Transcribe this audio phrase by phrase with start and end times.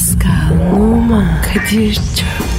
[0.00, 2.49] Pascal, Oman, Kadir çok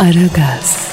[0.00, 0.92] Aragaz,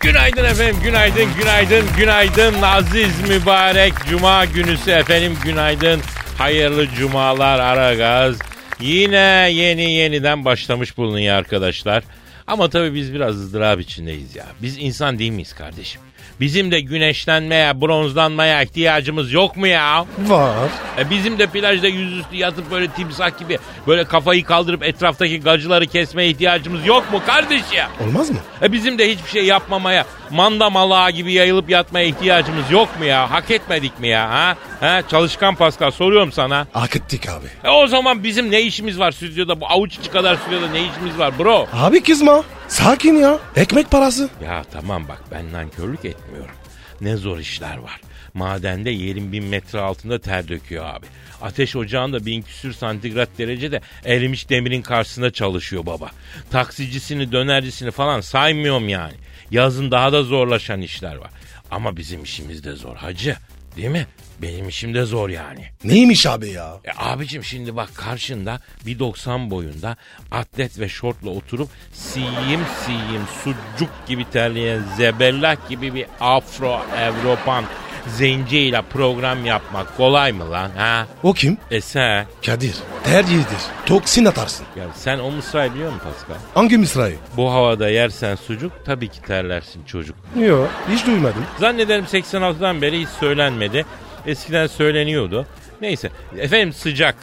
[0.00, 2.62] Günaydın efendim, günaydın, günaydın, günaydın.
[2.62, 6.00] Aziz mübarek cuma günüsü efendim, günaydın.
[6.38, 8.36] Hayırlı cumalar Aragaz.
[8.80, 12.04] Yine yeni yeniden başlamış bulunuyor arkadaşlar.
[12.46, 14.46] Ama tabii biz biraz ızdırap içindeyiz ya.
[14.62, 16.00] Biz insan değil miyiz kardeşim?
[16.40, 20.06] Bizim de güneşlenmeye, bronzlanmaya ihtiyacımız yok mu ya?
[20.18, 20.68] Var.
[20.98, 26.28] E bizim de plajda yüzüstü yatıp böyle timsah gibi böyle kafayı kaldırıp etraftaki gacıları kesmeye
[26.28, 27.90] ihtiyacımız yok mu kardeş ya?
[28.06, 28.36] Olmaz mı?
[28.62, 33.30] E bizim de hiçbir şey yapmamaya, manda malağı gibi yayılıp yatmaya ihtiyacımız yok mu ya?
[33.30, 34.30] Hak etmedik mi ya?
[34.30, 34.56] Ha?
[34.80, 35.02] Ha?
[35.10, 36.66] Çalışkan Pascal soruyorum sana.
[36.72, 37.46] Hak ettik abi.
[37.64, 39.60] E o zaman bizim ne işimiz var stüdyoda?
[39.60, 41.66] Bu avuç içi kadar stüdyoda ne işimiz var bro?
[41.72, 42.42] Abi kızma.
[42.72, 43.38] Sakin ya.
[43.56, 44.30] Ekmek parası.
[44.44, 46.54] Ya tamam bak ben nankörlük etmiyorum.
[47.00, 48.00] Ne zor işler var.
[48.34, 51.06] Madende yerin bin metre altında ter döküyor abi.
[51.42, 56.10] Ateş ocağında bin küsür santigrat derecede erimiş demirin karşısında çalışıyor baba.
[56.50, 59.14] Taksicisini dönercisini falan saymıyorum yani.
[59.50, 61.30] Yazın daha da zorlaşan işler var.
[61.70, 63.36] Ama bizim işimiz de zor hacı.
[63.76, 64.06] Değil mi?
[64.42, 65.64] Benim işim de zor yani.
[65.84, 66.72] Neymiş abi ya?
[66.84, 69.96] E abicim şimdi bak karşında bir 90 boyunda
[70.30, 77.64] atlet ve şortla oturup siyim siyim sucuk gibi terleyen zebellak gibi bir afro Avrupan
[78.06, 81.06] zenciyle program yapmak kolay mı lan ha?
[81.22, 81.56] O kim?
[81.70, 82.74] E sen Kadir.
[83.04, 83.58] Tercihidir.
[83.86, 84.66] Toksin atarsın.
[84.76, 86.36] ya sen o mısrayı biliyor musun Pascal?
[86.54, 87.16] Hangi misrayı?
[87.36, 90.16] Bu havada yersen sucuk tabii ki terlersin çocuk.
[90.40, 90.70] Yok.
[90.90, 91.44] Hiç duymadım.
[91.60, 93.84] Zannederim 86'dan beri hiç söylenmedi.
[94.26, 95.46] Eskiden söyleniyordu.
[95.80, 97.16] Neyse efendim sıcak,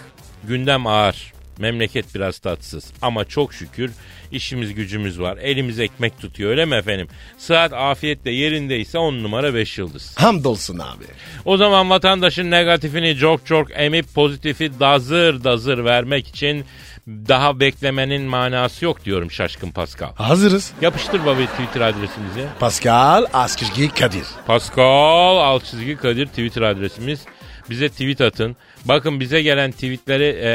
[0.43, 3.91] gündem ağır, memleket biraz tatsız ama çok şükür
[4.31, 5.37] işimiz gücümüz var.
[5.37, 7.07] Elimiz ekmek tutuyor öyle mi efendim?
[7.37, 10.15] Sıhhat afiyetle yerindeyse 10 numara 5 yıldız.
[10.17, 11.05] Hamdolsun abi.
[11.45, 16.65] O zaman vatandaşın negatifini çok çok emip pozitifi dazır dazır vermek için
[17.09, 20.13] daha beklemenin manası yok diyorum şaşkın Pascal.
[20.15, 20.71] Hazırız.
[20.81, 22.45] Yapıştır baba Twitter adresimizi.
[22.59, 24.25] Pascal Askışgi Kadir.
[24.47, 27.19] Pascal alt çizgi Kadir Twitter adresimiz.
[27.69, 28.55] Bize tweet atın.
[28.85, 30.51] Bakın bize gelen tweetleri e,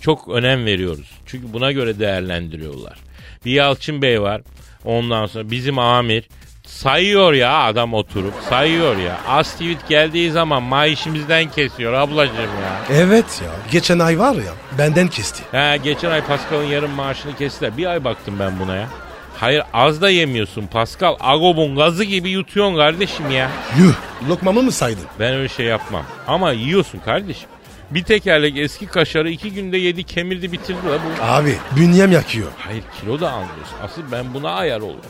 [0.00, 1.10] çok önem veriyoruz.
[1.26, 2.98] Çünkü buna göre değerlendiriyorlar.
[3.44, 4.42] Bir Yalçın Bey var.
[4.84, 6.28] Ondan sonra bizim amir
[6.68, 9.18] sayıyor ya adam oturup sayıyor ya.
[9.28, 12.80] Az tweet geldiği zaman maaşımızdan kesiyor ablacığım ya.
[12.90, 13.50] Evet ya.
[13.72, 15.42] Geçen ay var ya benden kesti.
[15.52, 17.76] Ha, geçen ay Pascal'ın yarım maaşını kestiler.
[17.76, 18.88] Bir ay baktım ben buna ya.
[19.36, 21.16] Hayır az da yemiyorsun Pascal.
[21.20, 23.50] Agob'un gazı gibi yutuyorsun kardeşim ya.
[23.78, 23.94] Yuh.
[24.28, 25.04] Lokmamı mı saydın?
[25.20, 26.04] Ben öyle şey yapmam.
[26.26, 27.48] Ama yiyorsun kardeşim.
[27.90, 31.24] Bir tekerlek eski kaşarı iki günde yedi kemirdi bitirdi la bu.
[31.24, 32.48] Abi bünyem yakıyor.
[32.58, 33.76] Hayır kilo da almıyorsun.
[33.84, 35.00] Asıl ben buna ayar olurum.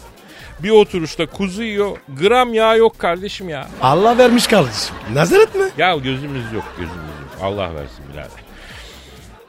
[0.62, 1.96] Bir oturuşta kuzu yiyor.
[2.20, 3.68] Gram yağ yok kardeşim ya.
[3.82, 4.94] Allah vermiş kardeşim.
[5.12, 5.64] Nazaret mi?
[5.78, 7.38] Ya gözümüz yok gözümüz yok.
[7.42, 8.30] Allah versin birader.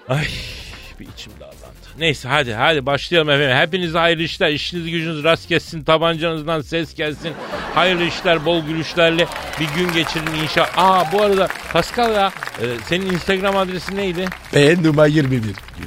[0.09, 0.28] Ay
[1.00, 1.80] bir içim dağlandı.
[2.00, 3.58] Neyse hadi hadi başlayalım efendim.
[3.58, 4.50] Hepinize hayırlı işler.
[4.50, 5.84] İşiniz gücünüz rast gelsin.
[5.84, 7.34] Tabancanızdan ses gelsin.
[7.76, 9.28] Hayırlı işler bol gülüşlerle
[9.59, 10.78] bir gün geçirin inşallah.
[10.78, 12.31] Aa bu arada Pascal ya
[12.62, 14.26] e, senin Instagram adresin neydi?
[14.56, 15.41] Ben numara 21.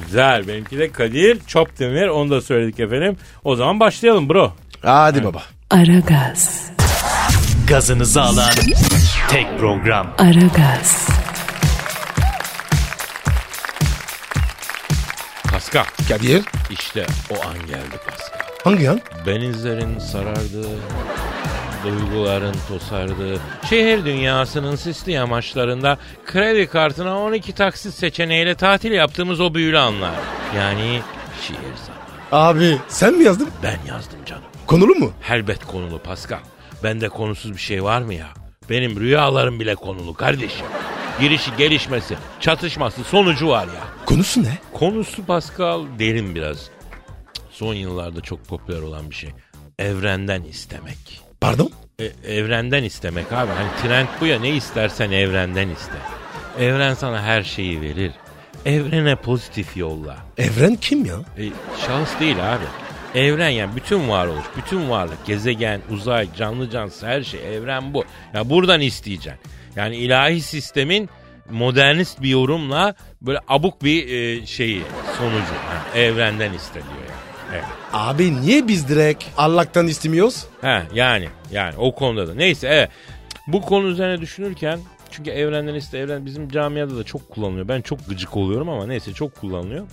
[0.05, 3.17] Güzel benimki de Kadir Çopdemir onu da söyledik efendim.
[3.43, 4.53] O zaman başlayalım bro.
[4.83, 5.41] Hadi baba.
[5.69, 6.69] Aragaz,
[7.67, 8.49] gazınızı alan
[9.29, 10.07] tek program.
[10.17, 11.07] Aragaz,
[15.51, 16.43] Pascal Kadir.
[16.69, 18.39] işte o an geldi Pascal.
[18.63, 19.01] Hangi an?
[19.27, 20.69] Benizlerin sarardığı,
[21.83, 23.39] duyguların tosardığı,
[23.69, 30.13] şehir dünyasının sisli yamaçlarında kredi kartına 12 taksit seçeneğiyle tatil yaptığımız o büyülü anlar.
[30.57, 31.01] Yani
[31.47, 32.03] şiir zamanı.
[32.49, 33.49] Abi sen mi yazdın?
[33.63, 34.43] Ben yazdım canım.
[34.67, 35.11] Konulu mu?
[35.21, 36.39] Helbet konulu Pascal.
[36.83, 38.27] Bende konusuz bir şey var mı ya?
[38.69, 40.65] Benim rüyalarım bile konulu kardeşim.
[41.19, 43.83] Girişi gelişmesi, çatışması sonucu var ya.
[44.05, 44.57] Konusu ne?
[44.73, 46.69] Konusu Pascal derin biraz.
[47.51, 49.29] Son yıllarda çok popüler olan bir şey.
[49.79, 51.21] Evrenden istemek.
[51.41, 51.71] Pardon?
[51.99, 53.51] E, evrenden istemek abi.
[53.51, 55.97] Hani trend bu ya ne istersen evrenden iste.
[56.59, 58.11] Evren sana her şeyi verir.
[58.65, 60.17] Evrene pozitif yolla.
[60.37, 61.15] Evren kim ya?
[61.37, 61.43] E,
[61.87, 62.63] şahıs değil abi.
[63.15, 68.03] Evren yani bütün varoluş, bütün varlık, gezegen, uzay, canlı cansız her şey evren bu.
[68.33, 69.41] Ya buradan isteyeceksin.
[69.75, 71.09] Yani ilahi sistemin
[71.49, 74.81] modernist bir yorumla böyle abuk bir e, şeyi
[75.17, 75.53] sonucu.
[75.53, 77.23] Ha, evrenden isteniyor yani.
[77.53, 77.63] Evet.
[77.93, 80.45] Abi niye biz direkt Allah'tan istemiyoruz?
[80.61, 82.35] Ha yani yani o konuda da.
[82.35, 82.89] Neyse evet.
[83.47, 84.79] Bu konu üzerine düşünürken
[85.13, 87.67] çünkü evrenden iste evren bizim camiada da çok kullanılıyor.
[87.67, 89.87] Ben çok gıcık oluyorum ama neyse çok kullanılıyor.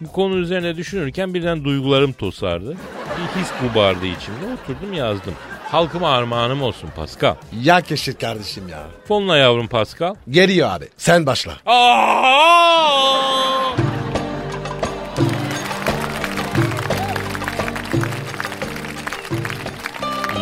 [0.00, 2.70] Bu konu üzerine düşünürken birden duygularım tosardı.
[2.70, 4.44] Bir his bubardı içimde.
[4.62, 5.34] Oturdum yazdım.
[5.70, 7.34] Halkıma armağanım olsun Pascal.
[7.62, 8.82] Ya keşir kardeşim ya.
[9.08, 10.14] Fonla yavrum Pascal.
[10.30, 10.88] Geliyor abi.
[10.96, 11.52] Sen başla.
[11.66, 13.24] Aa!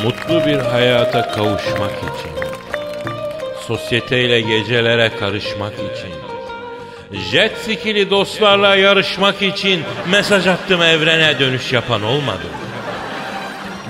[0.05, 2.12] Mutlu bir hayata kavuşmak için,
[3.67, 6.13] sosyeteyle gecelere karışmak için,
[7.31, 12.47] jet skili dostlarla yarışmak için mesaj attım evrene dönüş yapan olmadı.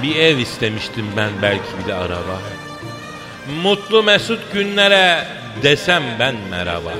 [0.02, 2.38] Bir ev istemiştim ben belki bir de araba.
[3.62, 5.24] Mutlu mesut günlere
[5.62, 6.92] desem ben merhaba.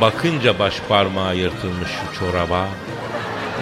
[0.00, 2.68] Bakınca baş parmağı yırtılmış şu çoraba.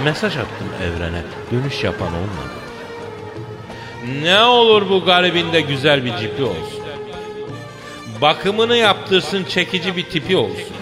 [0.04, 2.54] Mesaj attım evrene dönüş yapan olmadı.
[4.22, 6.73] Ne olur bu garibinde güzel bir cipi olsun.
[8.20, 10.74] Bakımını yaptırsın çekici bir tipi olsun.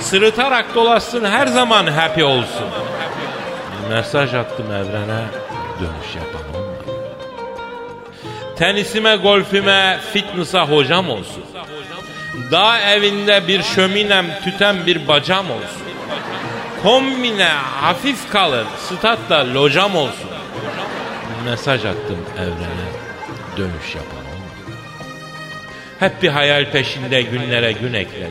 [0.00, 2.66] Sırıtarak dolaşsın her zaman happy olsun.
[3.90, 5.24] Mesaj attım evrene
[5.80, 6.64] dönüş yapan.
[8.56, 11.44] Tenisime, golfüme, fitness'a hocam olsun.
[12.50, 15.82] Dağ evinde bir şöminem tüten bir bacam olsun.
[16.82, 17.48] Kombine
[17.80, 20.30] hafif kalır, statta locam olsun.
[21.44, 22.88] Mesaj attım evrene,
[23.56, 24.23] dönüş yapan.
[26.04, 28.30] Hep bir hayal peşinde günlere gün ekledi.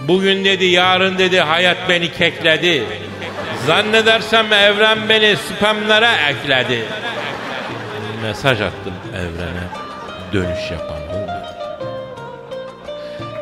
[0.00, 2.84] Bugün dedi, yarın dedi, hayat beni kekledi.
[3.66, 6.84] Zannedersem evren beni spamlara ekledi.
[8.22, 9.66] Mesaj attım evrene,
[10.32, 11.56] dönüş yapan olmadı.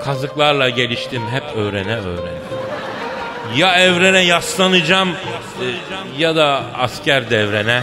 [0.04, 2.42] Kazıklarla geliştim hep öğrene öğrene.
[3.56, 5.12] Ya evrene yaslanacağım e,
[6.18, 7.82] ya da asker devrene.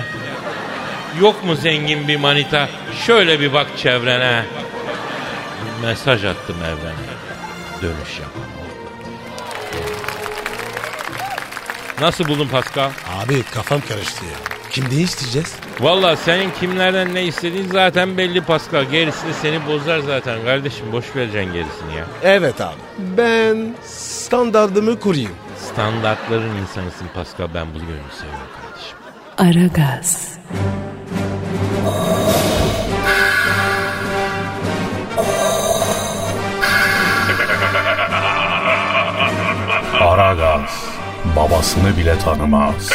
[1.21, 2.69] Yok mu zengin bir manita
[3.05, 4.43] şöyle bir bak çevrene.
[5.81, 7.09] Mesaj attım evrene.
[7.81, 8.29] Dönüş yap.
[12.01, 12.91] Nasıl buldun Pascal?
[13.19, 14.59] Abi kafam karıştı ya.
[14.71, 15.55] Kimden isteyeceğiz?
[15.79, 18.83] Valla senin kimlerden ne istediğin zaten belli Pascal.
[18.83, 20.91] Gerisi de seni bozar zaten kardeşim.
[20.91, 22.05] Boş vereceksin gerisini ya.
[22.23, 22.75] Evet abi.
[23.17, 25.31] Ben standartımı kurayım.
[25.71, 27.47] Standartların insanısın Pascal.
[27.53, 28.97] Ben bunu gönül seviyorum kardeşim.
[29.37, 30.39] Aragaz, Aragaz
[41.35, 42.89] babasını bile tanımaz.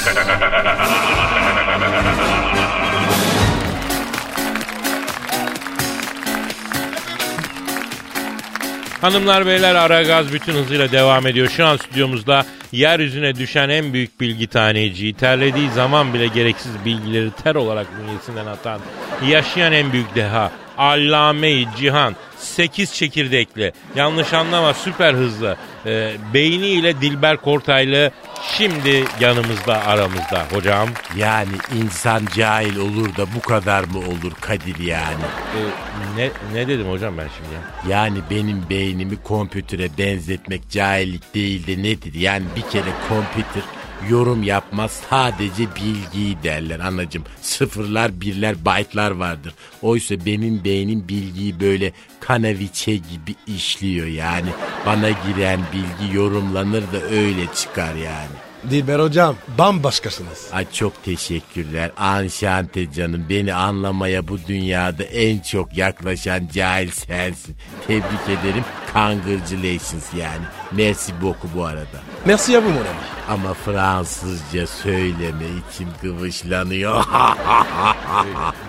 [9.00, 11.48] Hanımlar beyler Aragaz bütün hızıyla devam ediyor.
[11.48, 17.54] Şu an stüdyomuzda yeryüzüne düşen en büyük bilgi taneciyi, terlediği zaman bile gereksiz bilgileri ter
[17.54, 18.80] olarak bünyesinden atan,
[19.28, 25.56] yaşayan en büyük deha, Allame-i Cihan, 8 çekirdekli, yanlış anlama süper hızlı,
[25.86, 28.10] e, beyniyle Dilber Kortaylı
[28.56, 30.88] şimdi yanımızda aramızda hocam.
[31.16, 35.24] Yani insan cahil olur da bu kadar mı olur Kadir yani?
[35.56, 35.60] E,
[36.16, 37.96] ne, ne dedim hocam ben şimdi ya?
[37.98, 42.14] Yani benim beynimi kompütüre benzetmek cahillik değil de nedir?
[42.14, 43.62] Yani bir kere kompütür
[44.10, 47.24] yorum yapmaz sadece bilgiyi derler anacım.
[47.40, 49.54] Sıfırlar birler byte'lar vardır.
[49.82, 54.48] Oysa benim beynim bilgiyi böyle kanaviçe gibi işliyor yani.
[54.86, 58.53] Bana giren bilgi yorumlanır da öyle çıkar yani.
[58.70, 60.48] Dilber hocam bambaşkasınız.
[60.52, 61.90] Ay çok teşekkürler.
[61.96, 63.26] Anşante canım.
[63.30, 67.56] Beni anlamaya bu dünyada en çok yaklaşan cahil sensin.
[67.86, 68.64] Tebrik ederim.
[68.94, 70.44] Congratulations yani.
[70.72, 71.98] Merci beaucoup bu arada.
[72.26, 73.04] Merci ya bu mon ami.
[73.28, 77.04] Ama Fransızca söyleme içim kıvışlanıyor.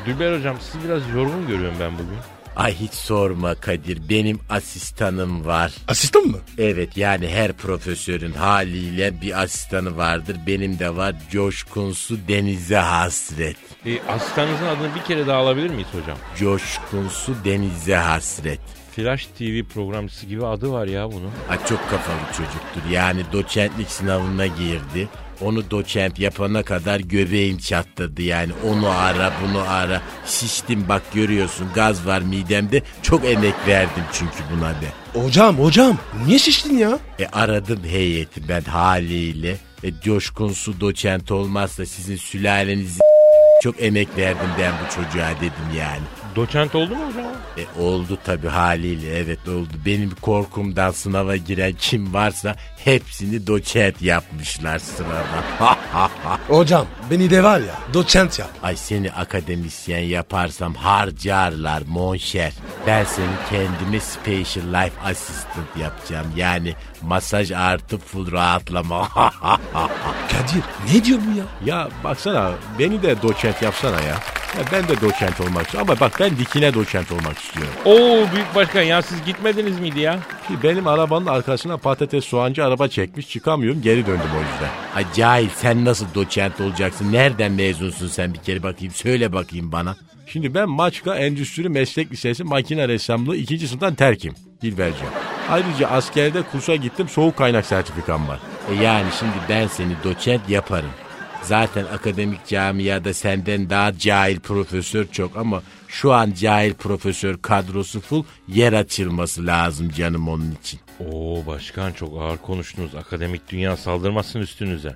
[0.05, 2.34] Dilber hocam sizi biraz yorgun görüyorum ben bugün.
[2.55, 4.09] Ay hiç sorma Kadir.
[4.09, 5.71] Benim asistanım var.
[5.87, 6.37] Asistan mı?
[6.57, 10.37] Evet yani her profesörün haliyle bir asistanı vardır.
[10.47, 13.57] Benim de var coşkunsu denize hasret.
[13.85, 16.17] E, asistanınızın adını bir kere daha alabilir miyiz hocam?
[16.39, 18.59] Coşkunsu denize hasret.
[18.95, 21.31] Flash TV programcısı gibi adı var ya bunun.
[21.49, 22.91] Ay çok kafalı çocuktur.
[22.91, 25.07] Yani doçentlik sınavına girdi.
[25.41, 28.51] Onu doçent yapana kadar göbeğim çatladı yani.
[28.69, 30.01] Onu ara bunu ara.
[30.25, 32.81] Şiştim bak görüyorsun gaz var midemde.
[33.01, 35.19] Çok emek verdim çünkü buna de.
[35.21, 36.99] Hocam hocam niye şiştin ya?
[37.19, 39.57] E aradım heyeti ben haliyle.
[39.83, 42.99] E, Coşkun Su doçent olmazsa sizin sülalenizi
[43.63, 46.03] çok emek verdim ben bu çocuğa dedim yani.
[46.35, 47.25] Doçent oldu mu hocam?
[47.57, 49.69] E, oldu tabii haliyle evet oldu.
[49.85, 55.45] Benim korkumdan sınava giren kim varsa hepsini doçent yapmışlar sırada.
[56.47, 58.49] Hocam beni de var ya doçent yap.
[58.63, 62.53] Ay seni akademisyen yaparsam harcarlar monşer.
[62.87, 66.27] Ben seni kendime special life assistant yapacağım.
[66.35, 69.09] Yani masaj artı full rahatlama.
[70.31, 70.63] Kadir
[70.93, 71.75] ne diyor bu ya?
[71.75, 74.15] Ya baksana beni de doçent yapsana ya.
[74.57, 77.73] Ya ben de doçent olmak istiyorum ama bak ben dikine doçent olmak istiyorum.
[77.85, 80.19] Oo büyük başkan ya siz gitmediniz miydi ya?
[80.47, 84.69] Ki benim arabanın arkasına patates soğancı araba çekmiş çıkamıyorum geri döndüm o yüzden.
[84.95, 87.11] Ay cahil sen nasıl doçent olacaksın?
[87.11, 89.95] Nereden mezunsun sen bir kere bakayım söyle bakayım bana.
[90.27, 94.33] Şimdi ben Maçka Endüstri Meslek Lisesi makine ressamlığı ikinci sınıftan terkim.
[94.61, 95.13] Dilberciğim.
[95.49, 98.39] Ayrıca askerde kursa gittim soğuk kaynak sertifikam var.
[98.71, 100.89] E yani şimdi ben seni doçent yaparım.
[101.47, 108.23] Zaten akademik camiada senden daha cahil profesör çok ama şu an cahil profesör kadrosu full
[108.47, 110.79] yer açılması lazım canım onun için.
[111.09, 112.95] Oo başkan çok ağır konuştunuz.
[112.95, 114.95] Akademik dünya saldırmasın üstünüze.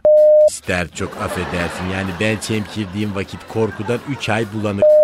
[0.51, 4.98] İster çok affedersin yani ben çemkirdiğim vakit korkudan 3 ay bulanık.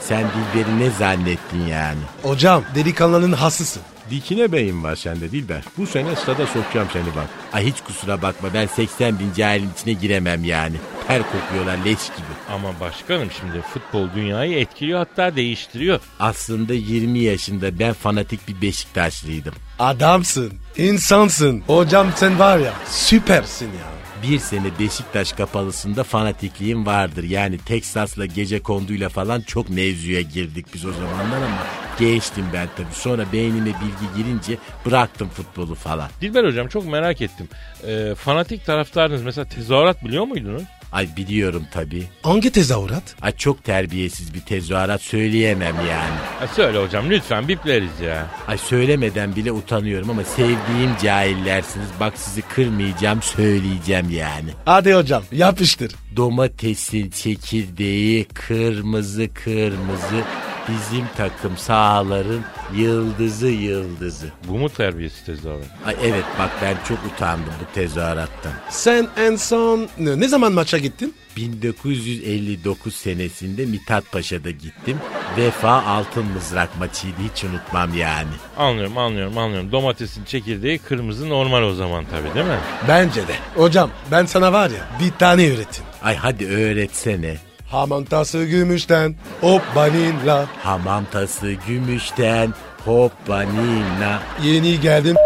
[0.00, 1.98] Sen Dilber'i ne zannettin yani?
[2.22, 3.82] Hocam delikanlının hasısın.
[4.10, 5.62] Dikine beyin var sende Dilber.
[5.78, 7.26] Bu sene stada sokacağım seni bak.
[7.52, 10.76] Ay hiç kusura bakma ben 80 bin cahilin içine giremem yani.
[11.06, 12.52] Ter kokuyorlar leş gibi.
[12.52, 16.00] Ama başkanım şimdi futbol dünyayı etkiliyor hatta değiştiriyor.
[16.20, 19.54] Aslında 20 yaşında ben fanatik bir Beşiktaşlıydım.
[19.78, 20.52] Adamsın.
[20.76, 21.62] insansın.
[21.66, 23.90] Hocam sen var ya süpersin ya.
[24.22, 27.24] Bir sene Beşiktaş kapalısında fanatikliğim vardır.
[27.24, 31.66] Yani Teksas'la gece konduyla falan çok mevzuya girdik biz o zamanlar ama
[31.98, 32.94] gençtim ben tabii.
[32.94, 36.08] Sonra beynime bilgi girince bıraktım futbolu falan.
[36.20, 37.48] Dilber hocam çok merak ettim.
[37.86, 40.62] Ee, fanatik taraftarınız mesela tezahürat biliyor muydunuz?
[40.92, 42.04] Ay biliyorum tabii.
[42.22, 43.02] Hangi tezahürat?
[43.22, 46.16] Ay çok terbiyesiz bir tezahürat söyleyemem yani.
[46.38, 48.26] Ha, söyle hocam lütfen bipleriz ya.
[48.48, 51.88] Ay söylemeden bile utanıyorum ama sevdiğim cahillersiniz.
[52.00, 54.50] Bak sizi kırmayacağım söyleyeceğim yani.
[54.64, 55.92] Hadi hocam yapıştır.
[56.16, 60.24] Domatesin çekirdeği kırmızı kırmızı.
[60.68, 62.40] Bizim takım sahaların
[62.74, 64.26] yıldızı yıldızı.
[64.48, 65.66] Bu mu terbiyesiz tezahürat?
[65.86, 68.52] Ay evet bak ben çok utandım bu tezahürattan.
[68.70, 71.14] Sen en son ne, zaman maça gittin?
[71.36, 74.98] 1959 senesinde Mithat Paşa'da gittim.
[75.36, 78.28] Vefa altın mızrak maçıydı hiç unutmam yani.
[78.56, 79.72] Anlıyorum anlıyorum anlıyorum.
[79.72, 82.58] Domatesin çekirdeği kırmızı normal o zaman tabii değil mi?
[82.88, 83.34] Bence de.
[83.56, 85.84] Hocam ben sana var ya bir tane öğretim.
[86.02, 87.49] Ay hadi öğretsene.
[87.70, 90.46] Hamam tası gümüşten hop vanilla.
[90.62, 94.18] Hamam tası gümüşten hoppa nina.
[94.42, 95.16] Yeni geldim.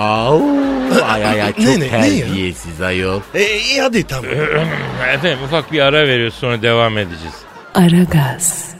[0.00, 0.42] Au,
[1.08, 3.20] ay ay ay çok Ne, terbiyesiz ayol.
[3.34, 4.30] E, iyi hadi tamam.
[5.14, 7.34] Efendim ufak bir ara veriyoruz sonra devam edeceğiz.
[7.74, 8.74] Aragaz,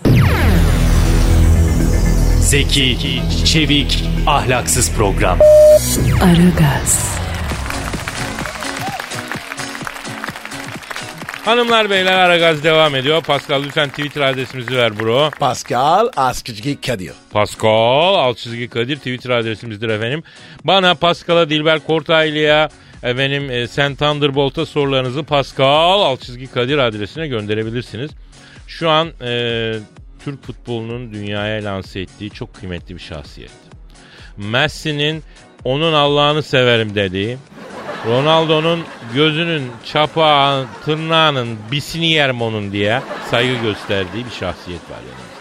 [2.40, 5.38] Zeki, çevik, ahlaksız program.
[6.22, 7.18] Aragaz,
[11.46, 13.22] Hanımlar beyler Aragaz devam ediyor.
[13.22, 15.30] Pascal lütfen Twitter adresimizi ver bro.
[15.38, 17.12] Pascal Askışgi Kadir.
[17.30, 20.22] Pascal alt çizgi Kadir Twitter adresimizdir efendim.
[20.64, 22.68] Bana Pascal'a Dilber Kortaylı'ya
[23.02, 28.10] efendim e, Sen Thunderbolt'a sorularınızı Pascal alt çizgi Kadir adresine gönderebilirsiniz.
[28.66, 29.72] Şu an e,
[30.24, 33.52] Türk futbolunun dünyaya lanse ettiği çok kıymetli bir şahsiyet.
[34.36, 35.22] Messi'nin
[35.64, 37.38] onun Allah'ını severim dediği,
[38.06, 38.84] Ronaldo'nun
[39.14, 45.36] gözünün çapağın, tırnağının bisini yerim onun diye saygı gösterdiği bir şahsiyet var yanımızda.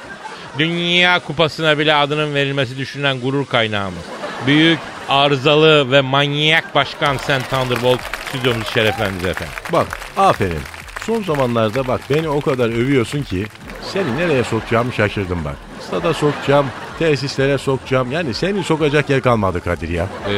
[0.59, 4.03] Dünya kupasına bile adının verilmesi düşünülen gurur kaynağımız.
[4.47, 9.53] Büyük, arızalı ve manyak başkan Sen Thunderbolt stüdyomuzu şereflendiniz efendim.
[9.73, 10.61] Bak aferin.
[11.05, 13.45] Son zamanlarda bak beni o kadar övüyorsun ki
[13.93, 15.55] seni nereye sokacağımı şaşırdım bak.
[15.87, 16.65] Stada sokacağım,
[16.99, 18.11] tesislere sokacağım.
[18.11, 20.07] Yani seni sokacak yer kalmadı Kadir ya.
[20.29, 20.37] Ee,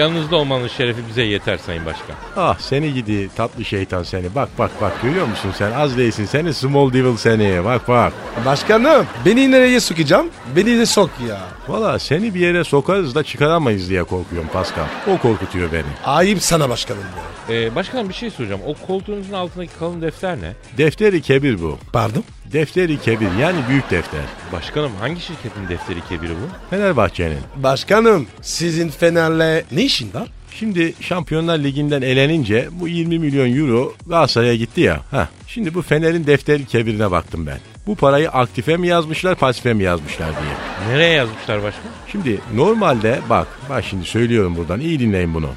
[0.00, 2.16] yanınızda olmanın şerefi bize yeter Sayın Başkan.
[2.36, 4.34] Ah seni gidi tatlı şeytan seni.
[4.34, 5.72] Bak bak bak görüyor musun sen?
[5.72, 7.64] Az değilsin seni small devil seni.
[7.64, 8.12] Bak bak.
[8.46, 10.26] Başkanım beni nereye sokacağım?
[10.56, 11.40] Beni de sok ya.
[11.68, 14.84] Valla seni bir yere sokarız da çıkaramayız diye korkuyorum Pascal.
[15.06, 15.82] O korkutuyor beni.
[16.04, 17.54] Ayıp sana başkanım ya.
[17.56, 18.60] Ee, başkanım bir şey soracağım.
[18.66, 20.52] O koltuğunuzun altındaki kalın defter ne?
[20.78, 21.78] Defteri kebir bu.
[21.92, 22.24] Pardon?
[22.52, 24.20] Defteri kebir yani büyük defter.
[24.52, 26.70] Başkanım hangi şirketin defteri kebiri bu?
[26.70, 27.38] Fenerbahçe'nin.
[27.56, 30.28] Başkanım sizin Fener'le ne işin var?
[30.54, 35.00] Şimdi Şampiyonlar Ligi'nden elenince bu 20 milyon euro Galatasaray'a gitti ya.
[35.10, 37.58] Heh, şimdi bu Fener'in defteri kebirine baktım ben.
[37.86, 40.88] Bu parayı aktife mi yazmışlar pasife mi yazmışlar diye.
[40.88, 41.90] Nereye yazmışlar başkan?
[42.12, 45.50] Şimdi normalde bak bak şimdi söylüyorum buradan iyi dinleyin bunu.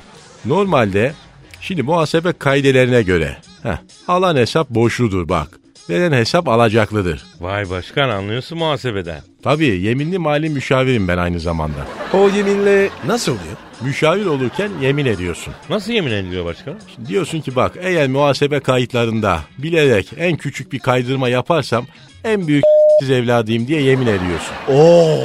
[0.45, 1.13] Normalde
[1.62, 5.61] Şimdi muhasebe kaidelerine göre heh, alan hesap borçludur bak.
[5.91, 7.24] Veren hesap alacaklıdır.
[7.41, 9.21] Vay başkan anlıyorsun muhasebeden.
[9.43, 11.88] Tabii yeminli mali müşavirim ben aynı zamanda.
[12.13, 13.57] O yeminle nasıl oluyor?
[13.81, 15.53] Müşavir olurken yemin ediyorsun.
[15.69, 16.77] Nasıl yemin ediliyor başkanım?
[17.07, 21.86] Diyorsun ki bak eğer muhasebe kayıtlarında bilerek en küçük bir kaydırma yaparsam
[22.24, 22.63] en büyük
[23.00, 24.53] siz evladıyım diye yemin ediyorsun.
[24.74, 25.19] Oo,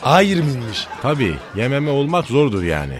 [0.00, 0.86] hayır mıymış?
[1.02, 2.94] Tabii yememe olmak zordur yani.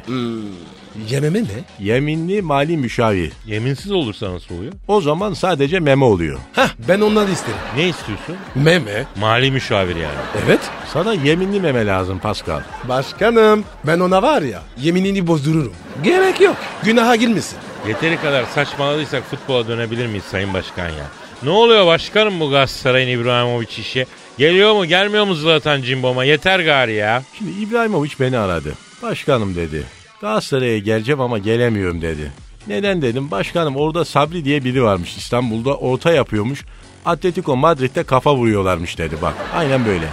[1.11, 1.47] Yememe ne?
[1.81, 3.33] Yeminli mali müşavir.
[3.47, 4.73] Yeminsiz olursa nasıl oluyor?
[4.89, 6.39] O zaman sadece meme oluyor.
[6.53, 7.59] Hah ben onları isterim.
[7.77, 8.37] Ne istiyorsun?
[8.55, 9.05] Meme.
[9.21, 10.15] Mali müşavir yani.
[10.47, 10.61] Evet.
[10.93, 12.61] Sana yeminli meme lazım Pascal.
[12.89, 15.73] Başkanım ben ona var ya yeminini bozdururum.
[16.05, 16.57] Gerek yok.
[16.85, 17.59] Günaha girmesin.
[17.89, 21.07] Yeteri kadar saçmaladıysak futbola dönebilir miyiz Sayın Başkan ya?
[21.43, 24.07] Ne oluyor başkanım bu Galatasaray'ın İbrahimovic işi?
[24.39, 26.25] Geliyor mu gelmiyor mu Zlatan Cimbom'a?
[26.25, 27.23] Yeter gari ya.
[27.39, 28.73] Şimdi İbrahimovic beni aradı.
[29.03, 29.85] Başkanım dedi.
[30.21, 32.33] Galatasaray'a geleceğim ama gelemiyorum dedi.
[32.67, 33.31] Neden dedim.
[33.31, 36.65] Başkanım orada Sabri diye biri varmış İstanbul'da orta yapıyormuş.
[37.07, 39.35] Atletico Madrid'de kafa vuruyorlarmış dedi bak.
[39.55, 40.09] Aynen böyle.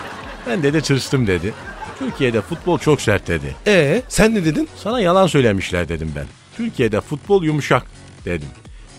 [0.48, 1.54] Ben dedi tırstım dedi.
[2.00, 3.56] Türkiye'de futbol çok sert dedi.
[3.68, 4.70] Ee sen ne dedin?
[4.76, 6.26] Sana yalan söylemişler dedim ben.
[6.58, 7.84] Türkiye'de futbol yumuşak
[8.26, 8.48] dedim.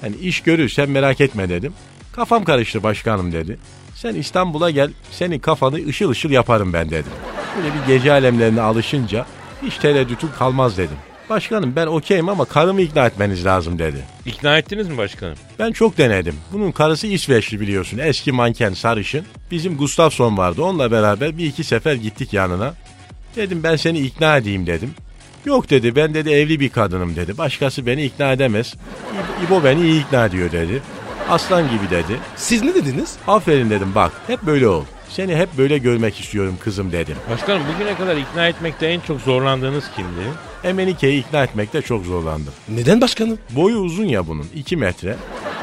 [0.03, 1.73] Yani iş görürsen merak etme dedim.
[2.13, 3.59] Kafam karıştı başkanım dedi.
[3.95, 7.13] Sen İstanbul'a gel senin kafanı ışıl ışıl yaparım ben dedim.
[7.57, 9.27] Böyle bir gece alemlerine alışınca
[9.63, 10.97] hiç tereddütün kalmaz dedim.
[11.31, 14.05] Başkanım ben okeyim ama karımı ikna etmeniz lazım dedi.
[14.27, 15.35] İkna ettiniz mi başkanım?
[15.59, 16.35] Ben çok denedim.
[16.53, 17.99] Bunun karısı İsveçli biliyorsun.
[17.99, 19.25] Eski manken sarışın.
[19.51, 20.63] Bizim Gustafsson vardı.
[20.63, 22.75] Onunla beraber bir iki sefer gittik yanına.
[23.37, 24.95] Dedim ben seni ikna edeyim dedim.
[25.45, 27.39] Yok dedi ben dedi evli bir kadınım dedi.
[27.39, 28.75] Başkası beni ikna edemez.
[29.45, 30.83] İbo, İbo beni iyi ikna ediyor dedi.
[31.29, 32.19] Aslan gibi dedi.
[32.37, 33.17] Siz ne dediniz?
[33.27, 34.85] Aferin dedim bak hep böyle ol.
[35.09, 37.17] Seni hep böyle görmek istiyorum kızım dedim.
[37.31, 40.21] Başkanım bugüne kadar ikna etmekte en çok zorlandığınız kimdi?
[40.65, 42.53] Emenike'yi ikna etmekte çok zorlandım.
[42.69, 43.39] Neden başkanım?
[43.51, 45.17] Boyu uzun ya bunun 2 metre.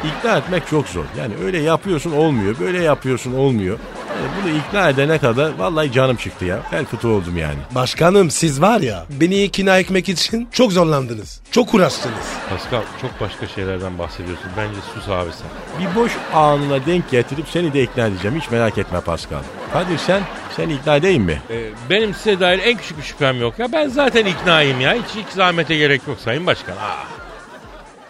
[0.05, 1.03] İkna etmek çok zor.
[1.19, 2.55] Yani öyle yapıyorsun olmuyor.
[2.59, 3.79] Böyle yapıyorsun olmuyor.
[4.25, 6.59] Yani bunu ikna edene kadar vallahi canım çıktı ya.
[6.71, 7.57] Bel fıtığı oldum yani.
[7.71, 11.41] Başkanım siz var ya beni ikna etmek için çok zorlandınız.
[11.51, 12.25] Çok uğraştınız.
[12.49, 14.47] Pascal çok başka şeylerden bahsediyorsun.
[14.57, 15.47] Bence sus abi sen.
[15.79, 18.39] Bir boş anına denk getirip seni de ikna edeceğim.
[18.39, 19.41] Hiç merak etme Pascal.
[19.73, 20.21] Kadir sen,
[20.55, 21.41] sen ikna edeyim mi?
[21.49, 23.71] Ee, benim size dair en küçük bir şüphem yok ya.
[23.71, 24.93] Ben zaten iknayım ya.
[24.93, 26.77] Hiç, hiç zahmete gerek yok Sayın Başkan.
[26.77, 27.05] Aa.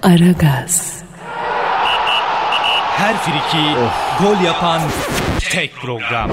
[0.03, 1.03] Aragaz,
[2.97, 3.65] Her friki
[4.23, 4.81] gol yapan
[5.51, 6.31] tek program.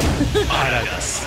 [0.62, 1.22] Aragaz.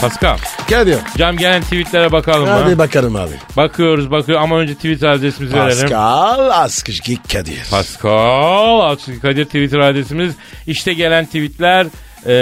[0.00, 0.36] Pascal,
[0.70, 0.98] Kadir.
[1.18, 2.78] cam gelen tweetlere bakalım Hadi mı?
[2.78, 3.32] bakalım abi.
[3.56, 5.80] Bakıyoruz bakıyor ama önce Twitter adresimizi verelim.
[5.80, 7.66] Pascal Askışki Kadir.
[7.70, 10.34] Pascal Altçı Kadir Twitter adresimiz.
[10.66, 11.86] İşte gelen tweetler.
[12.26, 12.34] E,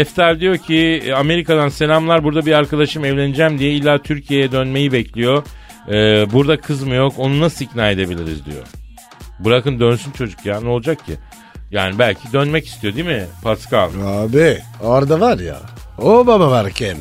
[0.00, 5.42] Eftar diyor ki Amerika'dan selamlar burada bir arkadaşım evleneceğim diye illa Türkiye'ye dönmeyi bekliyor.
[5.88, 8.62] E, burada kız mı yok onu nasıl ikna edebiliriz diyor.
[9.38, 11.16] Bırakın dönsün çocuk ya ne olacak ki?
[11.70, 13.90] Yani belki dönmek istiyor değil mi Pascal?
[14.06, 15.56] Abi orada var ya
[15.98, 16.96] o baba varken.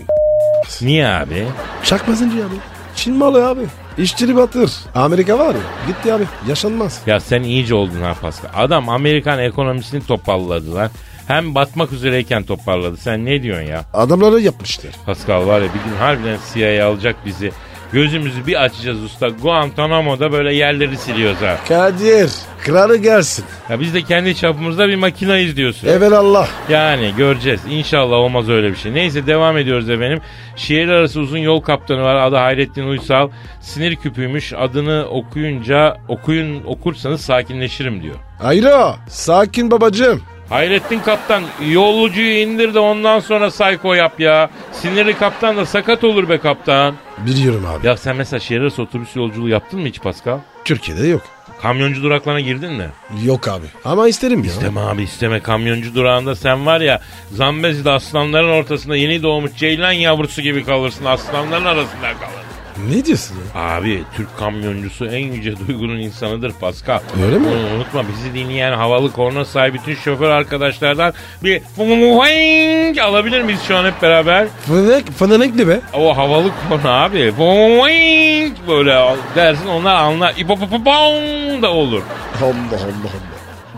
[0.81, 1.47] Niye abi?
[1.83, 2.55] Çakmasıncı abi.
[2.95, 3.61] Çin malı abi.
[3.97, 4.71] İşçili batır.
[4.95, 7.01] Amerika var ya gitti abi yaşanmaz.
[7.07, 8.49] Ya sen iyice oldun ha Pascal.
[8.55, 10.89] Adam Amerikan ekonomisini toparladı lan.
[11.27, 12.97] Hem batmak üzereyken toparladı.
[12.97, 13.83] Sen ne diyorsun ya?
[13.93, 14.91] Adamları yapmışlar.
[15.05, 17.51] Pascal var ya bir gün harbiden CIA alacak bizi.
[17.93, 19.27] Gözümüzü bir açacağız usta.
[19.29, 21.57] Guantanamo'da böyle yerleri siliyoruz ha.
[21.67, 22.31] Kadir
[22.63, 23.45] kralı gelsin.
[23.69, 25.87] Ya biz de kendi çapımızda bir makinayız diyorsun.
[25.87, 26.47] Evelallah.
[26.69, 27.61] Yani göreceğiz.
[27.69, 28.93] İnşallah olmaz öyle bir şey.
[28.93, 30.21] Neyse devam ediyoruz efendim.
[30.55, 32.15] Şehir arası uzun yol kaptanı var.
[32.15, 33.29] Adı Hayrettin Uysal.
[33.61, 34.53] Sinir küpüymüş.
[34.53, 38.15] Adını okuyunca okuyun okursanız sakinleşirim diyor.
[38.43, 40.21] Ayro sakin babacığım.
[40.53, 44.49] Hayrettin kaptan yolcuyu indir de ondan sonra sayko yap ya.
[44.71, 46.95] Sinirli kaptan da sakat olur be kaptan.
[47.17, 47.87] Biliyorum abi.
[47.87, 50.39] Ya sen mesela şehir arası otobüs yolculuğu yaptın mı hiç Pascal?
[50.65, 51.21] Türkiye'de yok.
[51.61, 52.89] Kamyoncu duraklarına girdin mi?
[53.23, 53.65] Yok abi.
[53.85, 54.45] Ama isterim ya.
[54.45, 60.41] İsteme abi isteme kamyoncu durağında sen var ya Zambezi'de aslanların ortasında yeni doğmuş ceylan yavrusu
[60.41, 62.52] gibi kalırsın aslanların arasında kalır.
[62.89, 63.61] Ne diyorsun ya?
[63.61, 66.99] Abi Türk kamyoncusu en yüce duygunun insanıdır Pascal.
[67.25, 67.45] Öyle mi?
[67.47, 73.77] Bunu unutma bizi dinleyen havalı korna sahibi bütün şoför arkadaşlardan bir "Vuing" alabilir miyiz şu
[73.77, 74.47] an hep beraber?
[74.67, 75.79] Fınanek, fınanek ne be?
[75.93, 77.33] O havalı korna abi.
[77.37, 80.33] "Vuing" böyle dersin onlar anlar.
[80.37, 82.01] İpopopopom da olur.
[82.41, 83.11] Allah Allah Allah.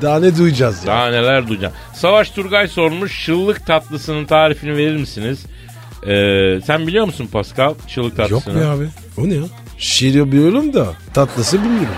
[0.02, 0.88] Daha ne duyacağız ya?
[0.94, 1.74] Daha neler duyacağım.
[1.94, 5.40] Savaş Turgay sormuş şıllık tatlısının tarifini verir misiniz?
[6.08, 8.62] Ee, sen biliyor musun Pascal Yok tatlısını?
[8.62, 8.88] be abi.
[9.18, 9.44] O ne ya?
[9.78, 11.96] Şiir biliyorum da tatlısı bilmiyorum.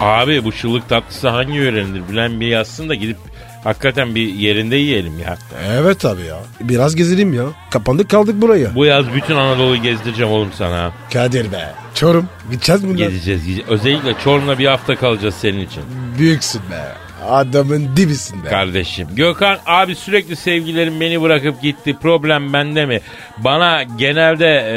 [0.00, 3.16] Abi bu şıllık tatlısı hangi yörenindir bilen bir yazsın da gidip
[3.64, 5.36] Hakikaten bir yerinde yiyelim ya.
[5.68, 6.38] Evet abi ya.
[6.60, 7.44] Biraz gezelim ya.
[7.70, 8.74] Kapandık kaldık buraya.
[8.74, 10.92] Bu yaz bütün Anadolu'yu gezdireceğim oğlum sana.
[11.12, 11.74] Kadir be.
[11.94, 12.28] Çorum.
[12.50, 12.96] Gideceğiz bundan.
[12.96, 13.70] Gezeceğiz, gezeceğiz.
[13.70, 15.82] Özellikle Çorum'da bir hafta kalacağız senin için.
[16.18, 17.03] Büyüksün be.
[17.28, 18.48] Adamın dibisin be.
[18.48, 19.08] Kardeşim.
[19.16, 21.96] Gökhan abi sürekli sevgilerim beni bırakıp gitti.
[22.02, 23.00] Problem bende mi?
[23.38, 24.76] Bana genelde e,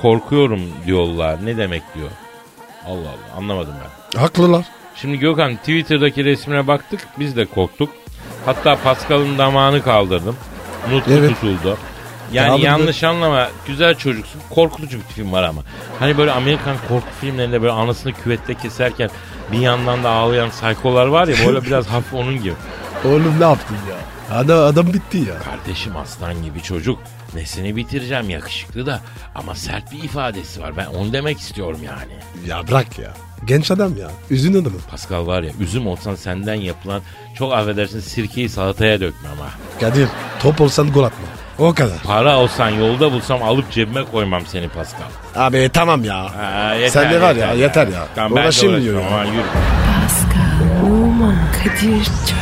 [0.00, 1.46] korkuyorum diyorlar.
[1.46, 2.10] Ne demek diyor?
[2.86, 3.74] Allah Allah anlamadım
[4.14, 4.20] ben.
[4.20, 4.64] Haklılar.
[4.96, 7.00] Şimdi Gökhan Twitter'daki resmine baktık.
[7.18, 7.90] Biz de korktuk.
[8.46, 10.36] Hatta Pascal'ın damağını kaldırdım.
[10.90, 11.30] Nutku Evet.
[11.30, 11.78] tutuldu.
[12.32, 12.66] Yani Kaldırdı.
[12.66, 14.40] yanlış anlama güzel çocuksun.
[14.50, 15.62] Korkutucu bir film var ama.
[15.98, 19.10] Hani böyle Amerikan korku filmlerinde böyle anasını küvette keserken
[19.52, 22.54] bir yandan da ağlayan saykolar var ya böyle biraz hafif onun gibi.
[23.04, 24.12] Oğlum ne yaptın ya?
[24.36, 25.38] Adam, adam bitti ya.
[25.38, 26.98] Kardeşim aslan gibi çocuk.
[27.34, 29.00] Nesini bitireceğim yakışıklı da
[29.34, 30.76] ama sert bir ifadesi var.
[30.76, 32.12] Ben onu demek istiyorum yani.
[32.46, 33.12] Ya bırak ya.
[33.44, 34.10] Genç adam ya.
[34.30, 34.78] Üzün adamı.
[34.90, 37.02] Pascal var ya üzüm olsan senden yapılan
[37.38, 39.50] çok affedersin sirkeyi salataya dökme ama.
[39.80, 40.08] Kadir
[40.42, 41.26] top olsan gol atma.
[41.58, 41.98] O kadar.
[42.06, 45.06] Para olsan yolda bulsam alıp cebime koymam seni Pascal.
[45.36, 46.16] Abi tamam ya.
[46.16, 48.06] Ha, Sen de var ya, yeter ya.
[48.14, 49.06] Tamam ben de diyor ya.
[49.06, 49.42] ama yürü.
[50.02, 52.41] Pascal, Oman, Kadir çok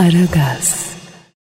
[0.00, 0.89] Aragaz.